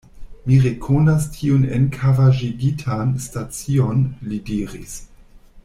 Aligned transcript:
Mi 0.51 0.55
rekonas 0.61 1.27
tiun 1.35 1.67
enkavaĵigitan 1.77 3.13
stacion, 3.27 4.03
li 4.33 4.41
diris. 4.51 5.01